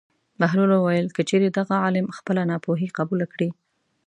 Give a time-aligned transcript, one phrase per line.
[0.39, 3.49] بهلول وویل: که چېرې دغه عالم خپله ناپوهي قبوله کړي.